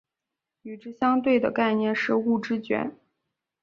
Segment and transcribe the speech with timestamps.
[0.63, 2.91] 与之相对的概念是物知觉。